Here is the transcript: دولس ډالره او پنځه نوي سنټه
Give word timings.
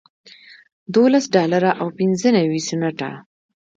دولس 0.95 1.25
ډالره 1.35 1.71
او 1.81 1.87
پنځه 1.97 2.29
نوي 2.37 2.59
سنټه 2.67 3.11